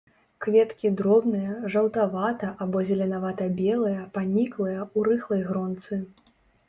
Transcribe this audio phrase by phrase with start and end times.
[0.43, 6.05] Кветкі дробныя, жаўтавата- або зеленавата-белыя, паніклыя, у рыхлай гронцы.